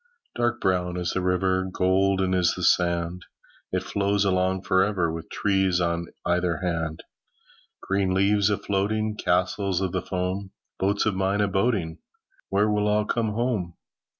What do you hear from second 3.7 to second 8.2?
It flows along for ever, With trees on either hand. Green